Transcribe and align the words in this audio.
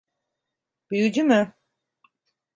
Büyücü 0.91 1.23
mü? 1.23 1.53